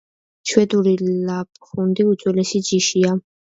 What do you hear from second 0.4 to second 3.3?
შვედური ლაპჰუნდი უძველესი ჯიშია.